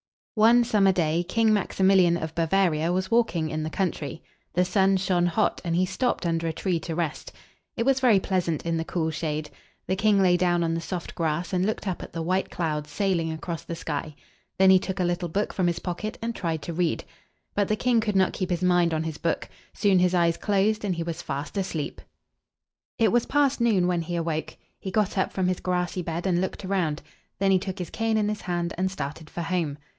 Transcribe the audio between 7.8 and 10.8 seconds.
was very pleasant in the cool shade. The king lay down on